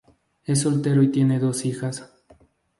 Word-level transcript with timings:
Es 0.45 0.61
soltero 0.61 1.03
y 1.03 1.11
tiene 1.11 1.37
dos 1.37 1.63
hijas. 1.63 2.11